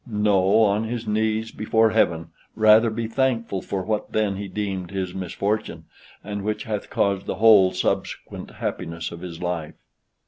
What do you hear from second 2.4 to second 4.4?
rather be thankful for what then